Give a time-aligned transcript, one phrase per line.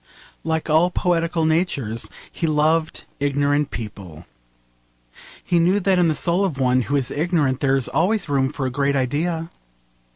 [0.43, 4.25] Like all poetical natures he loved ignorant people.
[5.43, 8.51] He knew that in the soul of one who is ignorant there is always room
[8.51, 9.51] for a great idea.